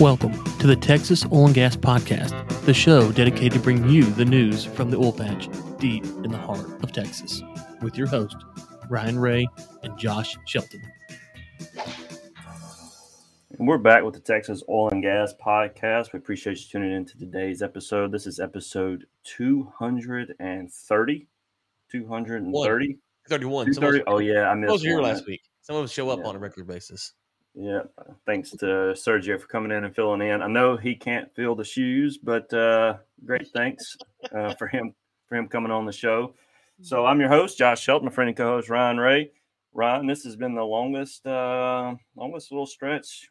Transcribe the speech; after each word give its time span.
Welcome 0.00 0.32
to 0.58 0.66
the 0.68 0.76
Texas 0.76 1.24
Oil 1.32 1.46
and 1.46 1.54
Gas 1.54 1.74
Podcast, 1.74 2.48
the 2.66 2.74
show 2.74 3.10
dedicated 3.10 3.54
to 3.54 3.58
bring 3.58 3.88
you 3.88 4.04
the 4.04 4.24
news 4.24 4.64
from 4.64 4.90
the 4.92 4.96
oil 4.96 5.12
patch 5.12 5.48
deep 5.78 6.04
in 6.04 6.30
the 6.30 6.38
heart 6.38 6.66
of 6.84 6.92
Texas, 6.92 7.42
with 7.82 7.98
your 7.98 8.06
host, 8.06 8.36
Ryan 8.88 9.18
Ray 9.18 9.48
and 9.82 9.98
Josh 9.98 10.36
Shelton. 10.46 10.80
And 13.58 13.66
we're 13.66 13.78
back 13.78 14.04
with 14.04 14.14
the 14.14 14.20
Texas 14.20 14.62
Oil 14.68 14.90
and 14.90 15.02
Gas 15.02 15.34
Podcast. 15.44 16.12
We 16.12 16.18
appreciate 16.18 16.58
you 16.58 16.64
tuning 16.70 16.92
in 16.92 17.04
to 17.06 17.18
today's 17.18 17.60
episode. 17.60 18.12
This 18.12 18.28
is 18.28 18.38
episode 18.38 19.06
230. 19.24 21.26
230. 21.90 22.98
31. 23.28 23.66
230. 23.66 24.04
Oh, 24.06 24.18
yeah. 24.18 24.48
I 24.48 24.52
some 24.52 24.62
of 24.62 24.70
us 24.70 24.74
missed 24.74 24.84
were 24.84 24.90
here 24.90 25.00
last 25.00 25.26
week. 25.26 25.40
Some 25.62 25.74
of 25.76 25.84
us 25.84 25.90
show 25.90 26.08
up 26.10 26.20
Yeah. 26.20 26.26
on 26.26 26.36
a 26.36 26.38
regular 26.38 26.64
basis. 26.64 27.14
Yeah. 27.60 27.82
Thanks 28.24 28.50
to 28.52 28.94
Sergio 28.94 29.40
for 29.40 29.48
coming 29.48 29.72
in 29.72 29.84
and 29.84 29.94
filling 29.94 30.22
in. 30.22 30.42
I 30.42 30.46
know 30.46 30.76
he 30.76 30.94
can't 30.94 31.34
fill 31.34 31.56
the 31.56 31.64
shoes, 31.64 32.16
but 32.16 32.52
uh, 32.54 32.98
great 33.24 33.48
thanks 33.48 33.96
uh, 34.32 34.54
for 34.54 34.68
him 34.68 34.94
for 35.26 35.36
him 35.36 35.48
coming 35.48 35.72
on 35.72 35.84
the 35.84 35.92
show. 35.92 36.34
So 36.82 37.04
I'm 37.04 37.18
your 37.18 37.28
host, 37.28 37.58
Josh 37.58 37.82
Shelton, 37.82 38.06
my 38.06 38.12
friend 38.12 38.28
and 38.28 38.36
co-host 38.36 38.70
Ryan 38.70 38.98
Ray. 38.98 39.32
Ryan, 39.74 40.06
this 40.06 40.22
has 40.22 40.36
been 40.36 40.54
the 40.54 40.62
longest 40.62 41.26
uh, 41.26 41.96
longest 42.14 42.52
little 42.52 42.64
stretch 42.64 43.28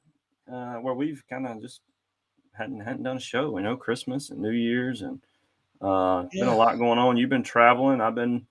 uh, 0.51 0.75
where 0.75 0.93
we've 0.93 1.23
kind 1.29 1.47
of 1.47 1.61
just 1.61 1.79
hadn't 2.51 2.81
hadn't 2.81 3.03
done 3.03 3.17
a 3.17 3.21
show. 3.21 3.51
We 3.51 3.61
know, 3.61 3.77
Christmas 3.77 4.29
and 4.29 4.41
New 4.41 4.51
Year's, 4.51 5.03
and 5.03 5.21
uh, 5.79 6.23
been 6.33 6.49
a 6.49 6.57
lot 6.57 6.77
going 6.77 6.99
on. 6.99 7.15
You've 7.15 7.29
been 7.29 7.43
traveling. 7.43 8.01
I've 8.01 8.15
been 8.15 8.45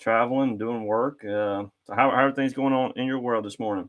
traveling, 0.00 0.58
doing 0.58 0.86
work. 0.86 1.24
Uh, 1.24 1.70
so 1.84 1.94
how, 1.94 2.10
how 2.10 2.26
are 2.26 2.32
things 2.32 2.52
going 2.52 2.72
on 2.72 2.94
in 2.96 3.06
your 3.06 3.20
world 3.20 3.44
this 3.44 3.60
morning? 3.60 3.88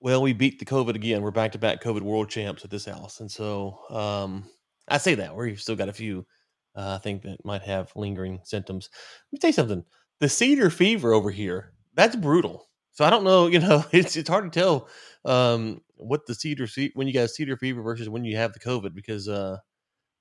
Well, 0.00 0.22
we 0.22 0.32
beat 0.32 0.58
the 0.58 0.64
COVID 0.64 0.94
again. 0.94 1.22
We're 1.22 1.30
back 1.30 1.52
to 1.52 1.58
back 1.58 1.82
COVID 1.82 2.02
world 2.02 2.28
champs 2.28 2.64
at 2.64 2.70
this 2.70 2.84
house. 2.84 3.20
And 3.20 3.30
so 3.30 3.78
um, 3.90 4.44
I 4.88 4.98
say 4.98 5.14
that 5.16 5.34
we've 5.34 5.60
still 5.60 5.76
got 5.76 5.88
a 5.88 5.92
few, 5.92 6.26
uh, 6.74 6.96
I 6.96 7.02
think, 7.02 7.22
that 7.22 7.44
might 7.44 7.62
have 7.62 7.90
lingering 7.96 8.40
symptoms. 8.44 8.90
Let 8.92 9.32
me 9.32 9.38
tell 9.38 9.48
you 9.48 9.54
something 9.54 9.84
the 10.20 10.28
cedar 10.28 10.70
fever 10.70 11.12
over 11.12 11.30
here, 11.30 11.72
that's 11.94 12.16
brutal. 12.16 12.68
So 12.92 13.04
I 13.04 13.10
don't 13.10 13.24
know, 13.24 13.46
you 13.46 13.58
know, 13.58 13.84
it's 13.92 14.16
it's 14.16 14.28
hard 14.28 14.50
to 14.52 14.60
tell 14.60 14.88
um, 15.24 15.80
what 15.96 16.26
the 16.26 16.34
cedar 16.34 16.66
when 16.94 17.06
you 17.06 17.12
got 17.14 17.30
cedar 17.30 17.56
fever 17.56 17.82
versus 17.82 18.08
when 18.08 18.24
you 18.24 18.36
have 18.36 18.52
the 18.52 18.60
COVID 18.60 18.94
because 18.94 19.28
uh, 19.28 19.58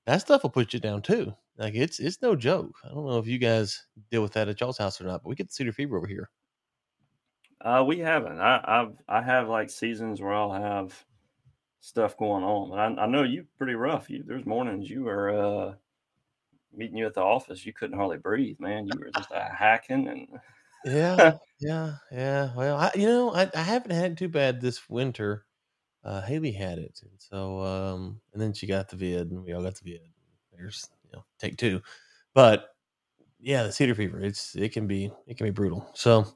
that 0.08 0.22
stuff 0.22 0.44
will 0.44 0.50
put 0.52 0.74
you 0.74 0.80
down 0.80 1.02
too. 1.02 1.34
Like 1.58 1.76
it's 1.76 2.00
it's 2.00 2.22
no 2.22 2.36
joke. 2.36 2.76
I 2.86 2.90
don't 2.94 3.06
know 3.08 3.20
if 3.20 3.28
you 3.28 3.40
guys 3.40 3.86
deal 4.12 4.22
with 4.24 4.34
that 4.34 4.50
at 4.50 4.60
y'all's 4.62 4.78
house 4.78 5.02
or 5.02 5.06
not, 5.06 5.24
but 5.24 5.30
we 5.30 5.36
get 5.36 5.48
the 5.50 5.54
cedar 5.54 5.74
fever 5.74 5.98
over 5.98 6.08
here. 6.08 6.30
Uh, 7.62 7.84
we 7.88 8.00
haven't. 8.00 8.40
I, 8.40 8.62
I've 8.64 8.94
I 9.08 9.22
have 9.22 9.48
like 9.50 9.70
seasons 9.70 10.22
where 10.22 10.34
I'll 10.34 10.52
have 10.52 11.06
stuff 11.82 12.18
going 12.18 12.44
on, 12.44 12.70
but 12.70 12.80
I, 12.80 13.04
I 13.04 13.08
know 13.08 13.24
you 13.24 13.46
pretty 13.58 13.76
rough. 13.76 14.10
You 14.10 14.24
there's 14.26 14.46
mornings 14.46 14.90
you 14.90 15.04
were 15.04 15.30
uh, 15.30 15.76
meeting 16.74 16.98
you 16.98 17.06
at 17.06 17.14
the 17.14 17.22
office. 17.22 17.66
You 17.66 17.74
couldn't 17.74 17.98
hardly 17.98 18.18
breathe, 18.18 18.60
man. 18.60 18.88
You 18.88 19.00
were 19.00 19.12
just 19.12 19.32
uh, 19.32 19.50
hacking 19.50 20.08
and 20.08 20.28
Yeah, 20.84 21.38
yeah, 21.60 21.96
yeah. 22.12 22.56
Well, 22.56 22.78
I, 22.78 22.92
you 22.96 23.08
know, 23.08 23.34
I, 23.34 23.50
I 23.56 23.62
haven't 23.62 23.92
had 23.92 24.12
it 24.12 24.18
too 24.18 24.30
bad 24.30 24.62
this 24.62 24.88
winter. 24.90 25.46
Uh, 26.04 26.22
Haley 26.22 26.52
had 26.52 26.78
it, 26.78 27.00
and 27.04 27.12
so 27.18 27.62
um, 27.62 28.22
and 28.34 28.42
then 28.42 28.54
she 28.54 28.68
got 28.68 28.90
the 28.90 28.96
vid, 28.96 29.32
and 29.32 29.44
we 29.44 29.54
all 29.54 29.64
got 29.64 29.76
the 29.76 29.92
vid. 29.92 30.02
There's 30.56 30.90
you 31.06 31.12
know 31.14 31.26
take 31.40 31.58
two, 31.58 31.82
but 32.34 32.70
yeah, 33.40 33.64
the 33.64 33.72
cedar 33.72 33.96
fever. 33.96 34.22
It's 34.22 34.56
it 34.56 34.74
can 34.74 34.88
be 34.88 35.12
it 35.28 35.38
can 35.38 35.48
be 35.48 35.52
brutal. 35.52 35.90
So 35.96 36.28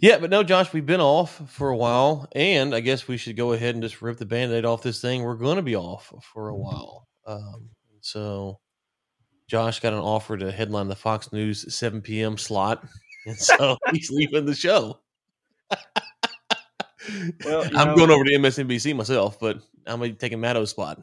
yeah, 0.00 0.18
but 0.18 0.30
no, 0.30 0.42
Josh, 0.42 0.72
we've 0.72 0.86
been 0.86 1.00
off 1.00 1.50
for 1.50 1.70
a 1.70 1.76
while, 1.76 2.28
and 2.32 2.74
I 2.74 2.80
guess 2.80 3.08
we 3.08 3.16
should 3.16 3.36
go 3.36 3.52
ahead 3.52 3.74
and 3.74 3.82
just 3.82 4.02
rip 4.02 4.18
the 4.18 4.26
band-aid 4.26 4.64
off 4.64 4.82
this 4.82 5.00
thing. 5.00 5.22
We're 5.22 5.34
going 5.34 5.56
to 5.56 5.62
be 5.62 5.76
off 5.76 6.12
for 6.32 6.48
a 6.48 6.56
while. 6.56 7.08
Um, 7.26 7.70
so 8.00 8.58
Josh 9.48 9.80
got 9.80 9.92
an 9.92 9.98
offer 10.00 10.36
to 10.36 10.52
headline 10.52 10.88
the 10.88 10.96
Fox 10.96 11.32
News 11.32 11.74
7 11.74 12.02
p.m. 12.02 12.36
slot, 12.36 12.84
and 13.26 13.36
so 13.36 13.76
he's 13.92 14.10
leaving 14.10 14.44
the 14.44 14.54
show. 14.54 15.00
Well, 17.44 17.64
I'm 17.76 17.88
know- 17.88 17.96
going 17.96 18.10
over 18.10 18.24
to 18.24 18.38
MSNBC 18.38 18.94
myself, 18.96 19.38
but 19.38 19.56
I'm 19.86 20.00
gonna 20.00 20.10
be 20.10 20.14
taking 20.14 20.40
Maddow's 20.40 20.70
spot. 20.70 21.02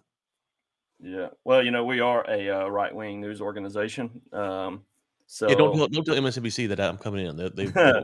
yeah. 1.02 1.30
Well, 1.46 1.64
you 1.64 1.72
know 1.72 1.86
we 1.86 2.02
are 2.02 2.30
a 2.30 2.50
uh, 2.50 2.68
right 2.68 2.94
wing 2.94 3.22
news 3.22 3.40
organization. 3.42 4.22
Um, 4.34 4.84
so 5.28 5.48
yeah, 5.50 5.56
don't 5.56 5.76
tell, 5.76 5.88
don't 5.88 6.06
tell 6.06 6.16
MSNBC 6.16 6.68
that 6.70 6.80
I'm 6.80 6.98
coming 6.98 7.26
in. 7.26 7.38
They, 7.38 7.50
they, 7.50 7.66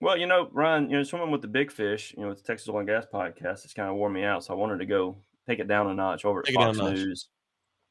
well, 0.00 0.16
you 0.16 0.26
know, 0.26 0.48
Ryan, 0.52 0.90
you 0.90 0.96
know, 0.96 1.02
swimming 1.02 1.30
with 1.30 1.42
the 1.42 1.48
big 1.48 1.70
fish, 1.70 2.14
you 2.16 2.22
know, 2.22 2.30
with 2.30 2.38
the 2.38 2.44
Texas 2.44 2.68
Oil 2.68 2.78
and 2.78 2.88
Gas 2.88 3.06
podcast, 3.12 3.64
it's 3.64 3.74
kind 3.74 3.88
of 3.88 3.96
wore 3.96 4.10
me 4.10 4.24
out. 4.24 4.44
So 4.44 4.54
I 4.54 4.56
wanted 4.56 4.78
to 4.78 4.86
go 4.86 5.16
take 5.46 5.58
it 5.58 5.68
down 5.68 5.88
a 5.88 5.94
notch 5.94 6.24
over 6.24 6.42
Take 6.42 6.56
down 6.56 6.74
Fox. 6.74 6.90
News. 6.90 7.28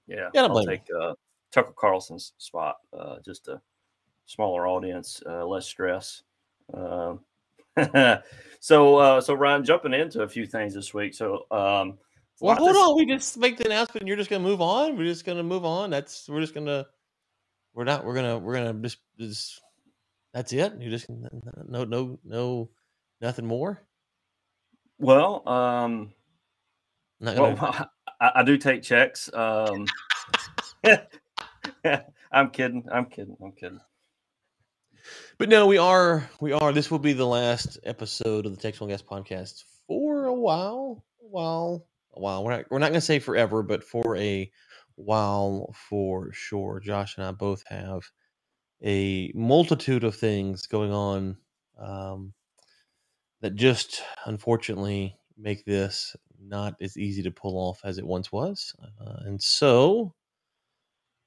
Yeah, 0.08 0.30
Yeah, 0.34 0.46
I'll 0.46 0.66
take 0.66 0.82
uh, 1.00 1.14
Tucker 1.52 1.74
Carlson's 1.78 2.34
spot, 2.40 2.78
uh, 2.98 3.18
just 3.24 3.48
a 3.48 3.62
smaller 4.26 4.68
audience, 4.68 5.22
uh, 5.28 5.46
less 5.46 5.68
stress. 5.68 6.24
Um, 6.74 7.20
so, 8.60 8.98
uh, 8.98 9.22
so 9.22 9.36
Ryan, 9.36 9.64
jumping 9.64 9.94
into 9.94 10.24
a 10.24 10.28
few 10.28 10.48
things 10.48 10.74
this 10.74 10.94
week. 10.96 11.14
So, 11.14 11.46
um, 11.52 12.00
well, 12.42 12.56
hold 12.56 12.76
on. 12.76 12.96
We 12.96 13.06
just 13.06 13.38
make 13.38 13.58
the 13.58 13.66
announcement, 13.66 14.02
and 14.02 14.08
you're 14.08 14.18
just 14.18 14.30
gonna 14.30 14.44
move 14.44 14.62
on. 14.62 14.98
We're 14.98 15.04
just 15.04 15.26
gonna 15.26 15.44
move 15.44 15.66
on. 15.66 15.90
That's 15.90 16.28
we're 16.28 16.42
just 16.42 16.54
gonna. 16.54 16.88
We're 17.74 17.84
not. 17.84 18.06
We're 18.06 18.16
gonna. 18.16 18.40
We're 18.40 18.56
gonna 18.56 18.74
just. 18.82 19.00
just 19.20 19.62
that's 20.34 20.54
it. 20.54 20.74
You 20.80 20.90
just 20.90 21.10
no 21.10 21.84
no 21.84 22.20
no 22.24 22.70
nothing 23.22 23.46
more. 23.46 23.82
Well, 24.98 25.48
um, 25.48 26.14
Well, 27.22 27.90
I, 28.22 28.32
I 28.36 28.44
do 28.44 28.58
take 28.58 28.84
checks. 28.84 29.30
Um, 29.34 29.86
I'm 32.32 32.50
kidding. 32.52 32.86
I'm 32.92 33.06
kidding. 33.06 33.38
I'm 33.42 33.52
kidding. 33.54 33.80
But 35.38 35.50
no, 35.50 35.68
we 35.68 35.78
are 35.78 36.30
we 36.42 36.52
are. 36.52 36.74
This 36.74 36.92
will 36.92 37.00
be 37.00 37.14
the 37.14 37.26
last 37.26 37.80
episode 37.84 38.46
of 38.46 38.56
the 38.56 38.62
Texas 38.62 38.88
Gas 38.88 39.02
podcast 39.02 39.64
for 39.88 40.26
a 40.26 40.34
while. 40.34 41.06
A 41.22 41.28
while. 41.28 41.88
A 42.14 42.20
while. 42.20 42.44
We're 42.44 42.58
not 42.58 42.66
we're 42.70 42.80
not 42.80 42.90
gonna 42.90 43.02
say 43.02 43.20
forever, 43.20 43.64
but 43.64 43.84
for 43.84 44.18
a 44.18 44.52
while 44.96 45.74
for 45.90 46.34
sure. 46.34 46.82
Josh 46.82 47.18
and 47.18 47.26
I 47.26 47.32
both 47.32 47.64
have 47.68 48.04
a 48.84 49.32
multitude 49.36 50.04
of 50.04 50.16
things 50.16 50.68
going 50.68 50.94
on 50.94 51.38
um, 51.80 52.34
that 53.42 53.56
just 53.56 54.02
unfortunately 54.26 55.18
make 55.38 55.66
this 55.66 56.16
not 56.42 56.76
as 56.82 56.98
easy 56.98 57.24
to 57.24 57.32
pull 57.32 57.58
off 57.58 57.82
as 57.84 57.98
it 57.98 58.06
once 58.06 58.32
was. 58.32 58.74
Uh, 59.02 59.24
and 59.26 59.42
so 59.42 60.14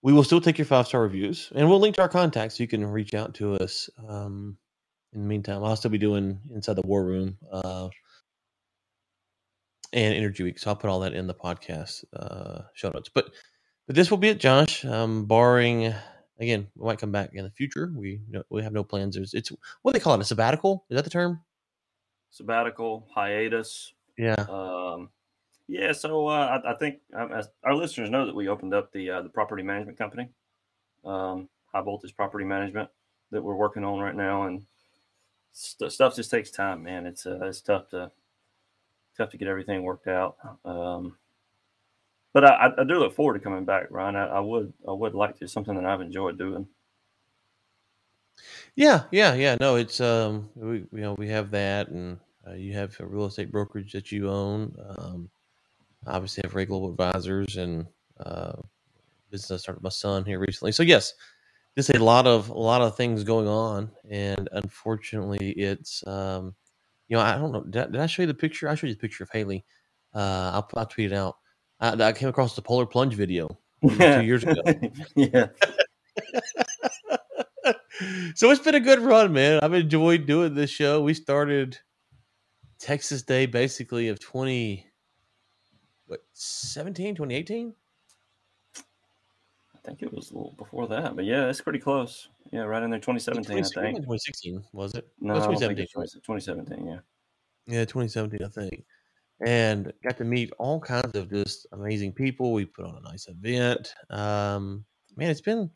we 0.02 0.12
will 0.12 0.24
still 0.24 0.40
take 0.40 0.58
your 0.58 0.64
five 0.64 0.86
star 0.86 1.02
reviews 1.02 1.50
and 1.54 1.68
we'll 1.68 1.80
link 1.80 1.96
to 1.96 2.02
our 2.02 2.08
contacts 2.08 2.56
so 2.56 2.62
you 2.62 2.68
can 2.68 2.84
reach 2.84 3.14
out 3.14 3.34
to 3.34 3.54
us. 3.56 3.88
Um, 4.08 4.56
in 5.12 5.22
the 5.22 5.28
meantime, 5.28 5.62
I'll 5.62 5.76
still 5.76 5.90
be 5.90 5.98
doing 5.98 6.40
Inside 6.54 6.76
the 6.76 6.86
War 6.86 7.04
Room 7.04 7.36
uh, 7.50 7.88
and 9.92 10.14
Energy 10.14 10.42
Week. 10.42 10.58
So 10.58 10.70
I'll 10.70 10.76
put 10.76 10.88
all 10.88 11.00
that 11.00 11.12
in 11.12 11.26
the 11.26 11.34
podcast 11.34 12.04
uh, 12.14 12.62
show 12.74 12.90
notes. 12.90 13.10
But 13.14 13.30
but 13.86 13.96
this 13.96 14.10
will 14.10 14.18
be 14.18 14.28
it, 14.28 14.40
Josh. 14.40 14.84
Um, 14.84 15.26
barring 15.26 15.94
again, 16.38 16.68
we 16.76 16.86
might 16.86 16.98
come 16.98 17.12
back 17.12 17.30
in 17.34 17.44
the 17.44 17.50
future. 17.50 17.92
We 17.94 18.20
no, 18.28 18.42
we 18.50 18.62
have 18.62 18.72
no 18.72 18.84
plans. 18.84 19.14
There's 19.14 19.34
it's 19.34 19.50
what 19.82 19.92
do 19.92 19.98
they 19.98 20.02
call 20.02 20.14
it 20.14 20.20
a 20.20 20.24
sabbatical. 20.24 20.84
Is 20.90 20.96
that 20.96 21.04
the 21.04 21.10
term? 21.10 21.40
Sabbatical, 22.30 23.06
hiatus. 23.14 23.92
Yeah. 24.16 24.46
Um, 24.48 25.10
yeah. 25.68 25.92
So 25.92 26.28
uh, 26.28 26.60
I, 26.64 26.72
I 26.72 26.74
think 26.74 26.98
as 27.32 27.48
our 27.64 27.74
listeners 27.74 28.10
know 28.10 28.26
that 28.26 28.34
we 28.34 28.48
opened 28.48 28.74
up 28.74 28.92
the 28.92 29.10
uh, 29.10 29.22
the 29.22 29.28
property 29.28 29.62
management 29.62 29.98
company, 29.98 30.28
um, 31.04 31.48
high 31.72 31.82
voltage 31.82 32.16
property 32.16 32.44
management 32.44 32.88
that 33.30 33.42
we're 33.42 33.54
working 33.54 33.84
on 33.84 34.00
right 34.00 34.14
now, 34.14 34.44
and 34.44 34.62
st- 35.52 35.92
stuff 35.92 36.16
just 36.16 36.30
takes 36.30 36.50
time, 36.50 36.82
man. 36.82 37.06
It's 37.06 37.26
uh, 37.26 37.40
it's 37.42 37.60
tough 37.60 37.88
to 37.90 38.10
tough 39.16 39.30
to 39.30 39.36
get 39.36 39.48
everything 39.48 39.82
worked 39.82 40.08
out. 40.08 40.36
Um, 40.64 41.16
but 42.32 42.44
I, 42.44 42.70
I- 42.78 42.84
do 42.84 42.98
look 42.98 43.14
forward 43.14 43.34
to 43.34 43.40
coming 43.40 43.64
back, 43.64 43.88
Ryan. 43.90 44.16
I, 44.16 44.26
I 44.26 44.40
would 44.40 44.72
I 44.88 44.92
would 44.92 45.14
like 45.14 45.38
to 45.38 45.48
something 45.48 45.74
that 45.74 45.86
I've 45.86 46.00
enjoyed 46.00 46.38
doing. 46.38 46.66
Yeah, 48.76 49.04
yeah, 49.10 49.34
yeah. 49.34 49.56
No, 49.60 49.76
it's 49.76 50.00
um, 50.00 50.48
we 50.54 50.78
you 50.78 50.88
know 50.92 51.14
we 51.18 51.28
have 51.28 51.50
that, 51.50 51.88
and 51.88 52.18
uh, 52.46 52.54
you 52.54 52.72
have 52.74 52.98
a 53.00 53.06
real 53.06 53.26
estate 53.26 53.52
brokerage 53.52 53.92
that 53.92 54.10
you 54.12 54.28
own. 54.30 54.74
Um, 54.98 55.30
obviously, 56.06 56.42
have 56.44 56.54
Ray 56.54 56.64
Global 56.66 56.90
Advisors 56.90 57.56
and 57.56 57.86
uh, 58.24 58.54
business 59.30 59.52
I 59.52 59.56
started 59.58 59.82
my 59.82 59.90
son 59.90 60.24
here 60.24 60.38
recently. 60.40 60.72
So 60.72 60.82
yes, 60.82 61.14
just 61.76 61.90
a 61.90 62.02
lot 62.02 62.26
of 62.26 62.48
a 62.50 62.58
lot 62.58 62.82
of 62.82 62.96
things 62.96 63.24
going 63.24 63.48
on, 63.48 63.90
and 64.10 64.48
unfortunately, 64.52 65.50
it's 65.52 66.06
um, 66.06 66.54
you 67.08 67.16
know 67.16 67.22
I 67.22 67.36
don't 67.36 67.52
know. 67.52 67.64
Did 67.64 67.82
I, 67.82 67.86
did 67.86 68.00
I 68.00 68.06
show 68.06 68.22
you 68.22 68.28
the 68.28 68.34
picture? 68.34 68.68
I 68.68 68.74
showed 68.74 68.88
you 68.88 68.94
the 68.94 69.00
picture 69.00 69.24
of 69.24 69.30
Haley. 69.30 69.64
Uh, 70.14 70.52
I'll, 70.54 70.70
I'll 70.76 70.86
tweet 70.86 71.12
it 71.12 71.16
out. 71.16 71.36
Uh, 71.82 71.96
I, 71.98 72.08
I 72.08 72.12
came 72.12 72.28
across 72.28 72.54
the 72.56 72.62
polar 72.62 72.86
plunge 72.86 73.14
video 73.14 73.58
two 73.88 74.22
years 74.22 74.44
ago. 74.44 74.62
yeah. 75.16 75.48
so 78.34 78.50
it's 78.50 78.60
been 78.60 78.76
a 78.76 78.80
good 78.80 79.00
run, 79.00 79.32
man. 79.32 79.60
I've 79.62 79.74
enjoyed 79.74 80.26
doing 80.26 80.54
this 80.54 80.70
show. 80.70 81.02
We 81.02 81.12
started 81.12 81.78
Texas 82.78 83.22
Day 83.22 83.46
basically 83.46 84.08
of 84.08 84.20
20 84.20 84.86
what 86.06 86.20
17, 86.32 87.14
2018? 87.14 87.74
I 88.76 88.80
think 89.84 90.02
it 90.02 90.12
was 90.12 90.30
a 90.30 90.34
little 90.34 90.54
before 90.56 90.86
that, 90.88 91.16
but 91.16 91.24
yeah, 91.24 91.48
it's 91.48 91.60
pretty 91.60 91.78
close. 91.80 92.28
Yeah, 92.52 92.60
right 92.62 92.82
in 92.82 92.90
there, 92.90 93.00
2017, 93.00 93.50
I 93.50 93.62
think. 93.62 93.96
2016 93.96 94.62
was 94.72 94.94
it? 94.94 95.08
No, 95.20 95.32
It 95.32 95.36
was 95.38 95.44
I 95.44 95.46
don't 95.46 95.58
think 95.76 95.90
2017. 95.90 96.02
it's 96.04 96.26
20 96.26 96.40
2017. 96.42 96.86
Yeah, 96.86 96.98
Yeah, 97.66 97.84
2017, 97.84 98.44
I 98.44 98.48
think. 98.48 98.84
And 99.44 99.92
got 100.04 100.16
to 100.18 100.24
meet 100.24 100.52
all 100.58 100.78
kinds 100.80 101.16
of 101.16 101.30
just 101.30 101.66
amazing 101.72 102.12
people. 102.12 102.52
We 102.52 102.64
put 102.64 102.84
on 102.84 102.96
a 102.96 103.08
nice 103.08 103.26
event. 103.28 103.92
Um, 104.10 104.84
man, 105.16 105.30
it's 105.30 105.40
been 105.40 105.70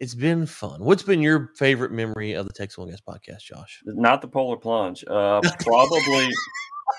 it's 0.00 0.14
been 0.14 0.46
fun. 0.46 0.84
What's 0.84 1.02
been 1.02 1.20
your 1.20 1.50
favorite 1.56 1.90
memory 1.90 2.32
of 2.32 2.46
the 2.46 2.52
Texas 2.52 2.84
Gas 2.84 3.00
podcast, 3.00 3.40
Josh? 3.42 3.82
not 3.84 4.22
the 4.22 4.28
polar 4.28 4.56
plunge. 4.56 5.04
Uh, 5.06 5.40
probably, 5.60 6.28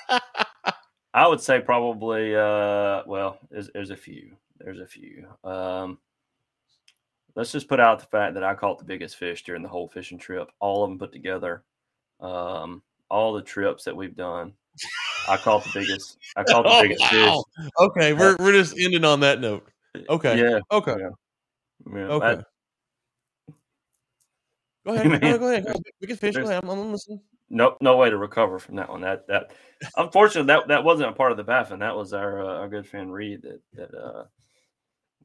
I 1.13 1.27
would 1.27 1.39
say 1.39 1.61
probably. 1.61 2.35
Uh, 2.35 3.03
well, 3.05 3.37
there's, 3.49 3.69
there's 3.73 3.91
a 3.91 3.95
few. 3.95 4.35
There's 4.59 4.79
a 4.79 4.87
few. 4.87 5.27
Um, 5.43 5.99
let's 7.35 7.53
just 7.53 7.69
put 7.69 7.79
out 7.79 7.99
the 7.99 8.05
fact 8.07 8.33
that 8.33 8.43
I 8.43 8.53
caught 8.53 8.79
the 8.79 8.85
biggest 8.85 9.15
fish 9.15 9.43
during 9.43 9.63
the 9.63 9.69
whole 9.69 9.87
fishing 9.87 10.17
trip. 10.17 10.51
All 10.59 10.83
of 10.83 10.89
them 10.89 10.99
put 10.99 11.13
together. 11.13 11.63
Um, 12.19 12.81
all 13.09 13.33
the 13.33 13.41
trips 13.41 13.85
that 13.85 13.95
we've 13.95 14.15
done, 14.15 14.53
I 15.29 15.37
caught 15.37 15.63
the 15.63 15.71
biggest. 15.79 16.17
I 16.35 16.43
caught 16.47 16.63
the 16.63 16.69
Oh, 16.69 16.81
biggest 16.81 17.01
wow. 17.11 17.43
Okay, 17.79 18.13
we're 18.13 18.35
we're 18.39 18.51
just 18.53 18.77
ending 18.77 19.05
on 19.05 19.19
that 19.21 19.39
note. 19.39 19.67
Okay. 20.09 20.37
Yeah. 20.39 20.59
Okay. 20.71 20.95
Yeah. 20.99 21.09
yeah. 21.93 21.99
Okay. 22.05 22.41
go 24.85 24.93
ahead. 24.93 25.05
Man, 25.09 25.19
go 25.19 25.19
ahead. 25.19 25.19
Go 25.19 25.29
ahead. 25.29 25.39
Go 25.39 25.47
there's- 25.49 25.67
ahead. 25.67 25.83
We 26.01 26.07
can 26.07 26.17
fish. 26.17 26.35
Go 26.35 26.43
ahead. 26.43 26.63
I'm, 26.63 26.69
I'm 26.69 26.91
listening. 26.91 27.21
no, 27.49 27.77
no 27.81 27.97
way 27.97 28.09
to 28.09 28.17
recover 28.17 28.59
from 28.59 28.75
that 28.77 28.89
one. 28.89 29.01
That 29.01 29.27
that 29.27 29.51
unfortunately 29.97 30.47
that 30.47 30.67
that 30.67 30.83
wasn't 30.83 31.09
a 31.09 31.13
part 31.13 31.31
of 31.31 31.37
the 31.37 31.43
Baffin. 31.43 31.79
That 31.79 31.95
was 31.95 32.13
our 32.13 32.41
uh, 32.43 32.57
our 32.59 32.69
good 32.69 32.87
friend 32.87 33.13
Reed 33.13 33.41
that 33.43 33.61
that 33.73 33.93
uh 33.95 34.23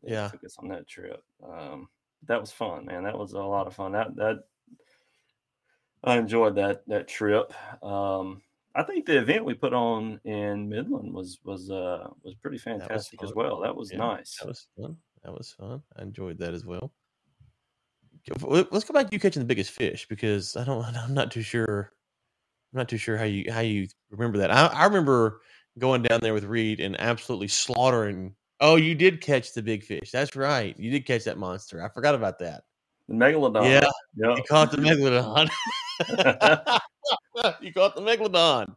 that 0.03 0.11
Yeah. 0.11 0.29
took 0.29 0.45
us 0.45 0.57
on 0.59 0.69
that 0.69 0.87
trip. 0.89 1.23
Um, 1.47 1.89
that 2.27 2.41
was 2.41 2.50
fun, 2.53 2.87
man. 2.87 3.05
That 3.05 3.19
was 3.19 3.33
a 3.33 3.39
lot 3.43 3.67
of 3.67 3.75
fun. 3.75 3.93
That 3.93 4.15
that 4.17 4.39
I 6.03 6.17
enjoyed 6.19 6.57
that 6.57 6.83
that 6.89 7.09
trip. 7.09 7.53
Um, 7.83 8.43
I 8.76 8.82
think 8.82 9.06
the 9.06 9.19
event 9.19 9.44
we 9.44 9.55
put 9.55 9.73
on 9.73 10.21
in 10.25 10.69
Midland 10.69 11.12
was 11.12 11.38
was 11.44 11.71
uh 11.71 12.09
was 12.23 12.35
pretty 12.35 12.59
fantastic 12.59 13.23
as 13.23 13.32
well. 13.35 13.61
That 13.61 13.76
was 13.76 13.93
Yeah, 13.93 13.99
nice. 13.99 14.37
That 14.41 14.49
was 14.49 14.67
fun. 14.76 14.97
That 15.23 15.32
was 15.32 15.55
fun. 15.59 15.82
I 15.97 16.03
enjoyed 16.03 16.38
that 16.38 16.55
as 16.55 16.65
well. 16.65 16.93
Let's 18.41 18.85
go 18.85 18.94
back 18.94 19.09
to 19.09 19.12
you 19.12 19.21
catching 19.21 19.41
the 19.41 19.47
biggest 19.47 19.71
fish 19.71 20.06
because 20.09 20.56
I 20.56 20.65
don't. 20.65 20.85
I'm 20.97 21.15
not 21.15 21.31
too 21.31 21.43
sure. 21.43 21.93
I'm 22.73 22.79
not 22.79 22.88
too 22.88 22.97
sure 22.97 23.17
how 23.17 23.25
you 23.25 23.53
how 23.53 23.61
you 23.61 23.87
remember 24.11 24.38
that. 24.38 24.50
I, 24.50 24.67
I 24.67 24.85
remember 24.85 25.41
going 25.79 26.03
down 26.03 26.21
there 26.21 26.35
with 26.35 26.44
Reed 26.44 26.81
and 26.81 27.00
absolutely 27.00 27.49
slaughtering. 27.49 28.35
Oh, 28.61 28.76
you 28.76 28.94
did 28.94 29.21
catch 29.21 29.53
the 29.53 29.62
big 29.62 29.85
fish. 29.85 30.11
That's 30.11 30.35
right. 30.35 30.79
You 30.79 30.91
did 30.91 31.06
catch 31.06 31.25
that 31.25 31.38
monster. 31.38 31.85
I 31.85 31.88
forgot 31.88 32.15
about 32.15 32.38
that. 32.41 32.65
The 33.09 33.15
megalodon. 33.15 33.71
Yeah, 33.71 33.88
yeah. 34.17 34.37
you 34.37 34.43
caught 34.49 34.71
the 34.71 34.79
megalodon. 34.79 35.49
you 37.61 37.73
caught 37.73 37.94
the 37.94 38.00
megalodon. 38.02 38.76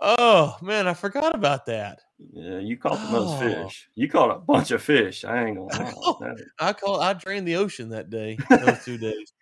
Oh 0.00 0.58
man, 0.62 0.86
I 0.88 0.94
forgot 0.94 1.34
about 1.34 1.66
that. 1.66 2.00
Yeah, 2.18 2.58
you 2.58 2.76
caught 2.76 3.02
the 3.02 3.08
most 3.08 3.36
Oh. 3.36 3.36
fish. 3.36 3.88
You 3.94 4.08
caught 4.08 4.30
a 4.34 4.38
bunch 4.38 4.70
of 4.70 4.82
fish. 4.82 5.24
I 5.24 5.44
ain't 5.44 5.56
gonna 5.56 5.68
lie. 6.20 6.34
I 6.58 6.72
call 6.72 7.00
I 7.00 7.12
drained 7.14 7.46
the 7.46 7.56
ocean 7.56 7.88
that 7.90 8.10
day, 8.10 8.44
those 8.58 8.84
two 8.84 8.98
days. 8.98 9.32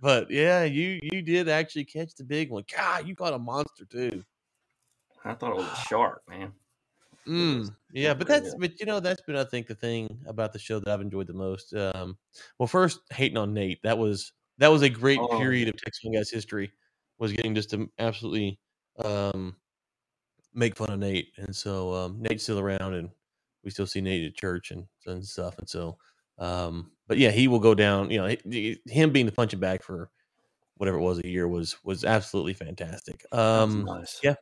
But 0.00 0.30
yeah, 0.30 0.64
you 0.64 1.00
you 1.02 1.22
did 1.22 1.48
actually 1.48 1.84
catch 1.84 2.14
the 2.14 2.24
big 2.24 2.50
one. 2.50 2.64
God, 2.74 3.06
you 3.08 3.14
caught 3.16 3.34
a 3.34 3.38
monster 3.38 3.84
too. 3.84 4.24
I 5.24 5.34
thought 5.34 5.52
it 5.52 5.56
was 5.56 5.70
a 5.70 5.74
shark, 5.74 6.28
man. 6.28 6.52
Mm, 7.26 7.76
yeah, 7.92 8.14
but 8.14 8.26
that's 8.26 8.54
but 8.54 8.80
you 8.80 8.86
know 8.86 8.98
that's 8.98 9.20
been 9.22 9.36
I 9.36 9.44
think 9.44 9.66
the 9.66 9.74
thing 9.74 10.22
about 10.26 10.52
the 10.52 10.58
show 10.58 10.78
that 10.80 10.88
I've 10.88 11.00
enjoyed 11.02 11.26
the 11.26 11.34
most. 11.34 11.74
Um, 11.74 12.18
well, 12.58 12.66
first 12.66 13.00
hating 13.12 13.36
on 13.36 13.52
Nate 13.52 13.82
that 13.82 13.98
was 13.98 14.32
that 14.58 14.68
was 14.68 14.82
a 14.82 14.88
great 14.90 15.28
Oh, 15.28 15.28
period 15.30 15.68
of 15.68 15.76
Texas 15.76 16.04
and 16.04 16.14
history. 16.14 16.72
Was 17.20 17.32
getting 17.32 17.54
just 17.54 17.70
to 17.70 17.88
absolutely 17.98 18.58
um, 19.04 19.54
make 20.52 20.76
fun 20.76 20.90
of 20.90 20.98
Nate, 20.98 21.28
and 21.36 21.54
so 21.54 21.94
um, 21.94 22.20
Nate's 22.20 22.42
still 22.42 22.58
around, 22.58 22.94
and 22.94 23.10
we 23.62 23.70
still 23.70 23.86
see 23.86 24.00
Nate 24.00 24.24
at 24.24 24.34
church 24.34 24.72
and 24.72 24.86
and 25.06 25.24
stuff, 25.24 25.58
and 25.58 25.68
so. 25.68 25.96
Um, 26.38 26.90
but 27.06 27.18
yeah, 27.18 27.30
he 27.30 27.46
will 27.46 27.58
go 27.58 27.74
down. 27.74 28.10
You 28.10 28.18
know, 28.18 28.36
he- 28.50 28.80
him 28.86 29.12
being 29.12 29.26
the 29.26 29.32
punching 29.32 29.60
bag 29.60 29.82
for 29.82 30.10
whatever 30.78 30.96
it 30.96 31.02
was 31.02 31.18
a 31.18 31.28
year 31.28 31.46
was 31.46 31.76
was 31.84 32.04
absolutely 32.04 32.54
fantastic. 32.54 33.22
Um, 33.32 33.84
nice. 33.84 34.18
yeah. 34.22 34.36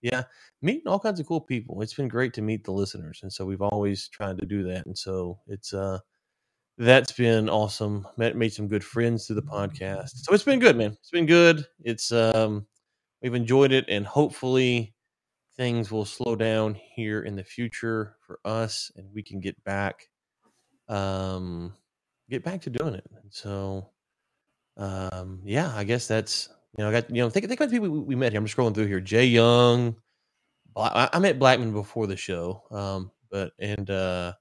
yeah, 0.00 0.24
meeting 0.62 0.88
all 0.88 0.98
kinds 0.98 1.20
of 1.20 1.26
cool 1.26 1.40
people. 1.40 1.82
It's 1.82 1.94
been 1.94 2.08
great 2.08 2.32
to 2.34 2.42
meet 2.42 2.64
the 2.64 2.72
listeners, 2.72 3.20
and 3.22 3.32
so 3.32 3.44
we've 3.44 3.62
always 3.62 4.08
tried 4.08 4.38
to 4.38 4.46
do 4.46 4.62
that. 4.64 4.86
And 4.86 4.96
so 4.96 5.38
it's 5.46 5.72
uh, 5.74 5.98
that's 6.78 7.12
been 7.12 7.48
awesome. 7.48 8.06
Met 8.16 8.36
made 8.36 8.52
some 8.52 8.68
good 8.68 8.84
friends 8.84 9.26
through 9.26 9.36
the 9.36 9.42
podcast. 9.42 10.10
So 10.14 10.34
it's 10.34 10.44
been 10.44 10.58
good, 10.58 10.76
man. 10.76 10.92
It's 10.92 11.10
been 11.10 11.26
good. 11.26 11.64
It's 11.80 12.12
um, 12.12 12.66
we've 13.22 13.34
enjoyed 13.34 13.72
it, 13.72 13.84
and 13.88 14.06
hopefully 14.06 14.94
things 15.56 15.90
will 15.90 16.04
slow 16.04 16.34
down 16.34 16.74
here 16.74 17.22
in 17.22 17.36
the 17.36 17.44
future 17.44 18.16
for 18.26 18.40
us, 18.44 18.90
and 18.96 19.08
we 19.14 19.22
can 19.22 19.40
get 19.40 19.62
back, 19.64 20.08
um, 20.88 21.74
get 22.30 22.42
back 22.42 22.62
to 22.62 22.70
doing 22.70 22.94
it. 22.94 23.04
And 23.22 23.32
so, 23.32 23.90
um, 24.76 25.40
yeah, 25.44 25.72
I 25.76 25.84
guess 25.84 26.06
that's 26.08 26.48
you 26.76 26.84
know, 26.84 26.88
I 26.88 26.92
got 26.92 27.10
you 27.10 27.22
know, 27.22 27.28
think 27.28 27.46
think 27.46 27.60
about 27.60 27.70
the 27.70 27.76
people 27.76 27.90
we, 27.90 28.00
we 28.00 28.14
met 28.16 28.32
here. 28.32 28.38
I'm 28.38 28.46
just 28.46 28.56
scrolling 28.56 28.74
through 28.74 28.86
here. 28.86 29.00
Jay 29.00 29.26
Young, 29.26 29.94
I, 30.74 31.10
I 31.12 31.18
met 31.18 31.38
Blackman 31.38 31.72
before 31.72 32.06
the 32.06 32.16
show, 32.16 32.62
um, 32.70 33.10
but 33.30 33.52
and 33.58 33.90
uh, 33.90 34.32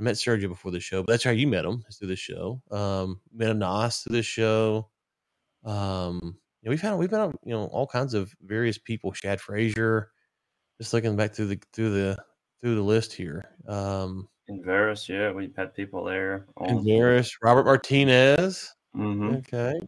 I 0.00 0.02
met 0.02 0.14
Sergio 0.14 0.48
before 0.48 0.72
the 0.72 0.80
show. 0.80 1.02
But 1.02 1.12
that's 1.12 1.24
how 1.24 1.30
you 1.30 1.46
met 1.46 1.64
him 1.64 1.84
is 1.88 1.98
through 1.98 2.08
the 2.08 2.16
show. 2.16 2.62
Um, 2.70 3.20
met 3.32 3.50
Anas 3.50 3.98
through 3.98 4.16
the 4.16 4.22
show. 4.22 4.88
Um, 5.62 6.18
you 6.62 6.66
know, 6.66 6.70
we've 6.70 6.80
had 6.80 6.94
we've 6.96 7.10
been 7.10 7.34
you 7.44 7.52
know 7.52 7.64
all 7.66 7.86
kinds 7.86 8.14
of 8.14 8.34
various 8.42 8.78
people. 8.78 9.12
Shad 9.12 9.40
Frazier. 9.40 10.10
Just 10.80 10.94
looking 10.94 11.16
back 11.16 11.34
through 11.34 11.48
the 11.48 11.60
through 11.74 11.90
the 11.90 12.16
through 12.62 12.76
the 12.76 12.82
list 12.82 13.12
here. 13.12 13.44
Um, 13.68 14.28
In 14.48 14.64
Varus, 14.64 15.06
yeah, 15.08 15.32
we've 15.32 15.54
had 15.54 15.74
people 15.74 16.04
there. 16.04 16.46
and 16.60 16.80
Varys, 16.80 17.32
Robert 17.42 17.66
Martinez. 17.66 18.74
hmm 18.94 19.34
Okay. 19.36 19.78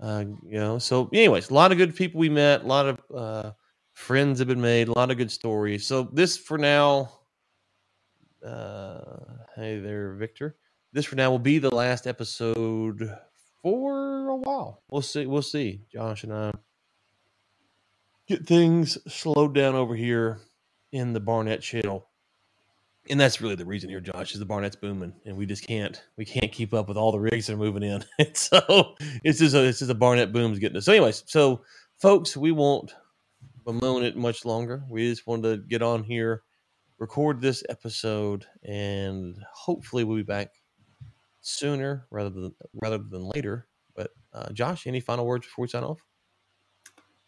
Uh, 0.00 0.24
you 0.44 0.58
know, 0.58 0.78
so 0.78 1.08
anyways, 1.12 1.50
a 1.50 1.54
lot 1.54 1.70
of 1.70 1.78
good 1.78 1.94
people 1.94 2.18
we 2.18 2.28
met, 2.28 2.62
a 2.62 2.66
lot 2.66 2.86
of 2.86 2.98
uh 3.14 3.52
friends 3.92 4.38
have 4.40 4.48
been 4.48 4.60
made, 4.60 4.88
a 4.88 4.92
lot 4.92 5.10
of 5.12 5.18
good 5.18 5.30
stories. 5.30 5.86
So 5.86 6.02
this 6.02 6.36
for 6.36 6.58
now, 6.58 7.19
uh 8.44 9.00
hey 9.56 9.78
there, 9.80 10.14
Victor. 10.14 10.56
This 10.92 11.06
for 11.06 11.16
now 11.16 11.30
will 11.30 11.38
be 11.38 11.58
the 11.58 11.74
last 11.74 12.06
episode 12.06 13.16
for 13.62 14.28
a 14.28 14.36
while. 14.36 14.82
We'll 14.88 15.02
see. 15.02 15.26
We'll 15.26 15.42
see. 15.42 15.82
Josh 15.92 16.24
and 16.24 16.32
I 16.32 16.52
get 18.26 18.46
things 18.46 18.98
slowed 19.12 19.54
down 19.54 19.74
over 19.74 19.94
here 19.94 20.40
in 20.92 21.12
the 21.12 21.20
Barnett 21.20 21.62
channel 21.62 22.10
and 23.08 23.18
that's 23.18 23.40
really 23.40 23.54
the 23.54 23.64
reason 23.64 23.88
here, 23.88 24.00
Josh, 24.00 24.32
is 24.32 24.38
the 24.38 24.46
Barnett's 24.46 24.76
booming, 24.76 25.14
and 25.24 25.36
we 25.36 25.46
just 25.46 25.66
can't 25.66 26.00
we 26.16 26.24
can't 26.24 26.52
keep 26.52 26.74
up 26.74 26.88
with 26.88 26.96
all 26.96 27.12
the 27.12 27.18
rigs 27.18 27.46
that 27.46 27.54
are 27.54 27.56
moving 27.56 27.82
in. 27.82 28.04
And 28.18 28.36
so 28.36 28.94
it's 29.24 29.38
just 29.38 29.54
a, 29.54 29.64
it's 29.64 29.78
just 29.78 29.90
a 29.90 29.94
Barnett 29.94 30.32
boom's 30.32 30.58
getting 30.58 30.76
us. 30.76 30.84
So, 30.84 30.92
anyways, 30.92 31.24
so 31.26 31.62
folks, 31.98 32.36
we 32.36 32.52
won't 32.52 32.94
bemoan 33.64 34.04
it 34.04 34.16
much 34.16 34.44
longer. 34.44 34.82
We 34.88 35.08
just 35.08 35.26
wanted 35.26 35.42
to 35.50 35.68
get 35.68 35.82
on 35.82 36.04
here, 36.04 36.42
record 37.00 37.40
this 37.40 37.64
episode, 37.68 38.46
and 38.62 39.36
hopefully 39.52 40.04
we'll 40.04 40.18
be 40.18 40.22
back 40.22 40.50
sooner 41.40 42.06
rather 42.10 42.30
than 42.30 42.54
rather 42.74 42.98
than 42.98 43.22
later. 43.22 43.66
But 43.96 44.10
uh, 44.32 44.52
Josh, 44.52 44.86
any 44.86 45.00
final 45.00 45.26
words 45.26 45.46
before 45.46 45.64
we 45.64 45.68
sign 45.68 45.82
off? 45.82 45.98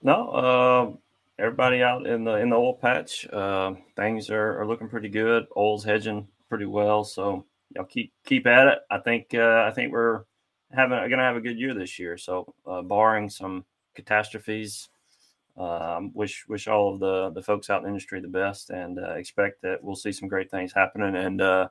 No, 0.03 0.29
uh, 0.31 0.97
everybody 1.43 1.83
out 1.83 2.07
in 2.07 2.25
the 2.25 2.35
in 2.35 2.51
the 2.51 2.57
oil 2.57 2.75
patch, 2.75 3.27
uh, 3.33 3.75
things 3.97 4.31
are, 4.31 4.61
are 4.61 4.67
looking 4.67 4.89
pretty 4.89 5.09
good. 5.09 5.47
Oil's 5.57 5.85
hedging 5.85 6.29
pretty 6.49 6.67
well, 6.67 7.03
so 7.03 7.45
y'all 7.75 7.85
keep 7.85 8.13
keep 8.25 8.47
at 8.47 8.69
it. 8.69 8.79
I 8.91 8.99
think 8.99 9.35
uh, 9.35 9.65
I 9.67 9.73
think 9.75 9.93
we're 9.93 10.25
having 10.71 10.99
gonna 11.11 11.23
have 11.23 11.37
a 11.37 11.41
good 11.41 11.59
year 11.59 11.75
this 11.75 11.99
year. 11.99 12.17
So, 12.19 12.55
uh, 12.67 12.83
barring 12.83 13.31
some 13.31 13.65
catastrophes, 13.95 14.89
um, 15.57 16.13
wish 16.15 16.45
wish 16.49 16.67
all 16.69 16.95
of 16.95 17.01
the 17.01 17.31
the 17.31 17.43
folks 17.43 17.69
out 17.69 17.79
in 17.79 17.85
the 17.85 17.89
industry 17.91 18.21
the 18.21 18.29
best, 18.29 18.71
and 18.71 18.99
uh, 18.99 19.13
expect 19.13 19.63
that 19.63 19.83
we'll 19.83 19.97
see 19.97 20.13
some 20.13 20.29
great 20.29 20.51
things 20.51 20.73
happening. 20.73 21.15
And 21.15 21.41
uh, 21.41 21.69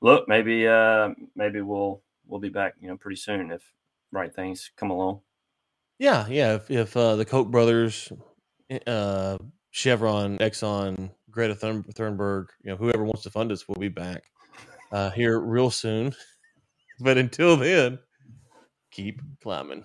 look, 0.00 0.28
maybe 0.28 0.66
uh, 0.66 1.10
maybe 1.36 1.60
we'll 1.60 2.02
we'll 2.26 2.40
be 2.40 2.48
back, 2.48 2.74
you 2.80 2.88
know, 2.88 2.96
pretty 2.96 3.16
soon 3.16 3.50
if 3.50 3.62
right 4.10 4.34
things 4.34 4.70
come 4.76 4.90
along. 4.90 5.20
Yeah, 5.98 6.26
yeah. 6.28 6.54
If, 6.54 6.70
if 6.70 6.96
uh, 6.96 7.16
the 7.16 7.24
Koch 7.24 7.50
brothers, 7.50 8.12
uh, 8.86 9.38
Chevron, 9.70 10.38
Exxon, 10.38 11.10
Greta 11.30 11.54
Thun- 11.54 11.84
Thunberg, 11.84 12.46
you 12.62 12.70
know, 12.70 12.76
whoever 12.76 13.04
wants 13.04 13.22
to 13.22 13.30
fund 13.30 13.52
us, 13.52 13.68
we'll 13.68 13.78
be 13.80 13.88
back 13.88 14.24
uh, 14.92 15.10
here 15.10 15.38
real 15.38 15.70
soon. 15.70 16.14
But 17.00 17.18
until 17.18 17.56
then, 17.56 17.98
keep 18.92 19.20
climbing. 19.42 19.84